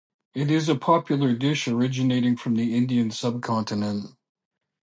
[0.33, 4.15] It is a popular dish originating from the Indian subcontinent.